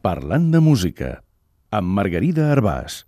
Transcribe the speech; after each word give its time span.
Parlant 0.00 0.46
de 0.48 0.62
música, 0.64 1.08
amb 1.76 1.90
Margarida 1.92 2.46
Arbàs. 2.54 3.02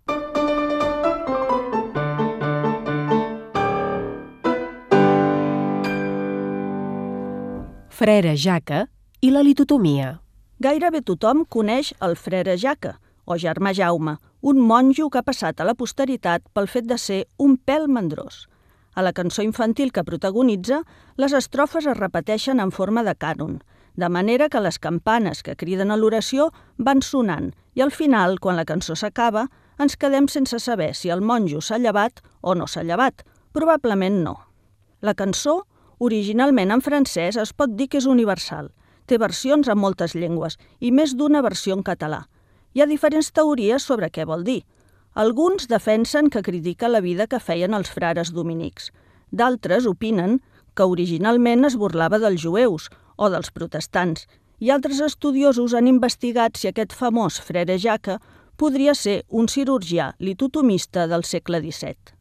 Frere 7.89 8.35
Jaca 8.37 8.83
i 9.25 9.33
la 9.33 9.41
litotomia. 9.41 10.19
Gairebé 10.61 11.01
tothom 11.01 11.41
coneix 11.49 11.95
el 11.97 12.13
frere 12.13 12.59
Jaca, 12.61 12.99
o 13.25 13.41
germà 13.41 13.73
Jaume, 13.73 14.19
un 14.45 14.61
monjo 14.61 15.09
que 15.09 15.17
ha 15.17 15.25
passat 15.25 15.57
a 15.57 15.65
la 15.65 15.73
posteritat 15.73 16.45
pel 16.53 16.69
fet 16.69 16.85
de 16.85 17.01
ser 17.01 17.23
un 17.41 17.57
pèl 17.57 17.89
mandrós. 17.89 18.43
A 18.93 19.01
la 19.01 19.17
cançó 19.17 19.41
infantil 19.41 19.89
que 19.89 20.05
protagonitza, 20.05 20.83
les 21.17 21.33
estrofes 21.33 21.89
es 21.89 21.97
repeteixen 21.97 22.61
en 22.61 22.69
forma 22.69 23.01
de 23.01 23.17
cànon, 23.17 23.63
de 23.95 24.09
manera 24.09 24.49
que 24.49 24.61
les 24.61 24.79
campanes 24.79 25.43
que 25.43 25.55
criden 25.55 25.91
a 25.91 25.97
l'oració 25.97 26.49
van 26.77 27.01
sonant 27.01 27.51
i 27.73 27.81
al 27.81 27.91
final, 27.91 28.39
quan 28.39 28.57
la 28.57 28.65
cançó 28.65 28.95
s'acaba, 28.95 29.47
ens 29.79 29.97
quedem 29.97 30.27
sense 30.29 30.59
saber 30.59 30.93
si 30.95 31.09
el 31.09 31.21
monjo 31.21 31.61
s'ha 31.61 31.79
llevat 31.81 32.21
o 32.41 32.55
no 32.55 32.67
s'ha 32.67 32.83
llevat. 32.83 33.23
Probablement 33.53 34.23
no. 34.23 34.35
La 35.01 35.13
cançó, 35.13 35.63
originalment 35.99 36.71
en 36.73 36.81
francès, 36.81 37.37
es 37.37 37.53
pot 37.53 37.73
dir 37.77 37.89
que 37.89 37.99
és 38.01 38.09
universal. 38.09 38.71
Té 39.05 39.17
versions 39.17 39.67
en 39.67 39.77
moltes 39.77 40.15
llengües 40.15 40.57
i 40.79 40.91
més 40.91 41.13
d'una 41.17 41.41
versió 41.41 41.75
en 41.75 41.83
català. 41.83 42.23
Hi 42.73 42.81
ha 42.81 42.89
diferents 42.89 43.31
teories 43.31 43.83
sobre 43.83 44.09
què 44.09 44.25
vol 44.25 44.45
dir. 44.47 44.63
Alguns 45.13 45.67
defensen 45.69 46.31
que 46.33 46.41
critica 46.41 46.89
la 46.89 47.01
vida 47.01 47.27
que 47.27 47.39
feien 47.39 47.73
els 47.77 47.91
frares 47.93 48.31
dominics. 48.33 48.89
D'altres 49.29 49.85
opinen 49.85 50.39
que 50.73 50.87
originalment 50.89 51.67
es 51.69 51.77
burlava 51.77 52.17
dels 52.21 52.41
jueus 52.41 52.89
o 53.17 53.29
dels 53.29 53.51
protestants, 53.51 54.27
i 54.59 54.71
altres 54.71 55.01
estudiosos 55.03 55.73
han 55.73 55.87
investigat 55.87 56.57
si 56.57 56.69
aquest 56.69 56.93
famós 56.95 57.39
frere 57.41 57.77
Jaca 57.79 58.19
podria 58.57 58.93
ser 58.95 59.23
un 59.29 59.49
cirurgià 59.49 60.13
litotomista 60.19 61.07
del 61.07 61.25
segle 61.27 61.59
XVII. 61.59 62.13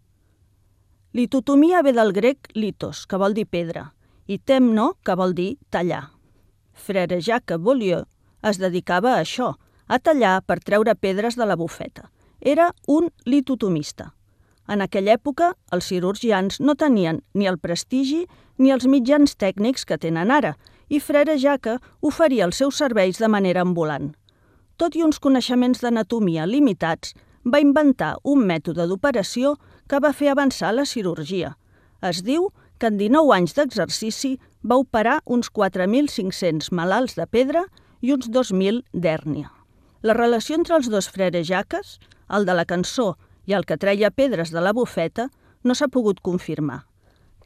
Litotomia 1.13 1.83
ve 1.83 1.93
del 1.93 2.13
grec 2.17 2.49
litos, 2.55 3.07
que 3.07 3.21
vol 3.21 3.35
dir 3.37 3.45
pedra, 3.47 3.93
i 4.27 4.39
temno, 4.39 4.95
que 5.05 5.15
vol 5.15 5.35
dir 5.37 5.59
tallar. 5.71 6.09
Frere 6.73 7.21
Jacques 7.21 7.61
Beaulieu 7.61 8.07
es 8.43 8.59
dedicava 8.59 9.13
a 9.13 9.21
això, 9.21 9.53
a 9.87 9.99
tallar 9.99 10.41
per 10.47 10.59
treure 10.65 10.95
pedres 10.97 11.37
de 11.37 11.47
la 11.47 11.57
bufeta. 11.57 12.09
Era 12.41 12.73
un 12.89 13.11
litotomista. 13.25 14.15
En 14.67 14.81
aquella 14.81 15.19
època, 15.19 15.53
els 15.71 15.91
cirurgians 15.91 16.61
no 16.61 16.75
tenien 16.81 17.21
ni 17.35 17.47
el 17.51 17.59
prestigi 17.59 18.25
ni 18.59 18.73
els 18.73 18.87
mitjans 18.87 19.37
tècnics 19.37 19.85
que 19.85 19.99
tenen 19.99 20.31
ara, 20.31 20.57
i 20.93 21.01
Frere 21.01 21.39
Jaca 21.41 21.79
oferia 22.05 22.45
els 22.45 22.59
seus 22.61 22.77
serveis 22.83 23.17
de 23.17 23.29
manera 23.33 23.63
ambulant. 23.65 24.11
Tot 24.77 24.97
i 24.97 25.03
uns 25.05 25.21
coneixements 25.25 25.81
d'anatomia 25.81 26.45
limitats, 26.45 27.15
va 27.49 27.63
inventar 27.65 28.19
un 28.29 28.45
mètode 28.47 28.85
d'operació 28.87 29.55
que 29.89 30.01
va 30.05 30.13
fer 30.13 30.29
avançar 30.31 30.75
la 30.77 30.85
cirurgia. 30.85 31.55
Es 32.05 32.21
diu 32.27 32.51
que 32.79 32.91
en 32.91 32.99
19 33.01 33.33
anys 33.35 33.57
d'exercici 33.57 34.35
va 34.63 34.77
operar 34.83 35.21
uns 35.25 35.49
4.500 35.49 36.69
malalts 36.77 37.17
de 37.17 37.27
pedra 37.27 37.65
i 38.03 38.13
uns 38.13 38.29
2.000 38.29 38.83
d'hèrnia. 38.93 39.49
La 40.03 40.17
relació 40.19 40.59
entre 40.59 40.77
els 40.77 40.91
dos 40.93 41.09
freres 41.09 41.47
jaques, 41.49 41.99
el 42.29 42.45
de 42.45 42.59
la 42.59 42.67
cançó 42.67 43.15
i 43.47 43.57
el 43.57 43.65
que 43.65 43.79
treia 43.79 44.11
pedres 44.11 44.53
de 44.53 44.61
la 44.61 44.75
bufeta, 44.77 45.31
no 45.65 45.75
s'ha 45.75 45.89
pogut 45.89 46.21
confirmar. 46.21 46.83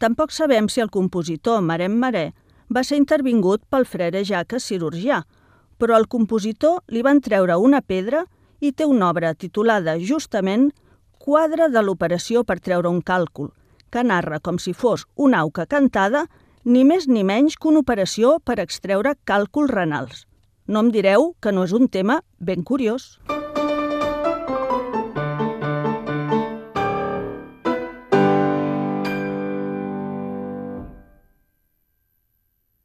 Tampoc 0.00 0.32
sabem 0.32 0.68
si 0.68 0.82
el 0.82 0.90
compositor 0.90 1.62
Marem 1.62 1.94
Marè 2.00 2.32
va 2.72 2.82
ser 2.84 2.98
intervingut 3.00 3.62
pel 3.70 3.86
frere 3.86 4.24
Jacques 4.24 4.64
cirurgià, 4.64 5.22
però 5.78 5.96
al 5.96 6.08
compositor 6.08 6.82
li 6.88 7.02
van 7.02 7.20
treure 7.20 7.58
una 7.60 7.82
pedra 7.82 8.24
i 8.60 8.72
té 8.72 8.86
una 8.88 9.10
obra 9.10 9.34
titulada 9.34 9.98
justament 9.98 10.70
Quadre 11.26 11.68
de 11.74 11.82
l'operació 11.82 12.44
per 12.46 12.60
treure 12.60 12.88
un 12.88 13.00
càlcul, 13.02 13.50
que 13.90 14.04
narra 14.06 14.38
com 14.38 14.60
si 14.62 14.72
fos 14.72 15.06
una 15.16 15.40
auca 15.42 15.66
cantada, 15.66 16.26
ni 16.64 16.84
més 16.84 17.08
ni 17.08 17.24
menys 17.26 17.56
que 17.56 17.68
una 17.68 17.82
operació 17.82 18.38
per 18.38 18.60
extreure 18.62 19.16
càlculs 19.26 19.74
renals. 19.74 20.26
No 20.66 20.82
em 20.86 20.92
direu 20.94 21.32
que 21.40 21.54
no 21.54 21.66
és 21.66 21.74
un 21.74 21.88
tema 21.88 22.20
ben 22.38 22.62
curiós. 22.62 23.16